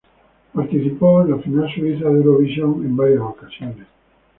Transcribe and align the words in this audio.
Participó 0.51 1.21
en 1.21 1.29
la 1.29 1.37
final 1.37 1.69
suiza 1.71 2.05
de 2.09 2.15
Eurovisión 2.23 2.83
en 2.83 2.97
varias 2.97 3.21
ocasiones. 3.21 3.85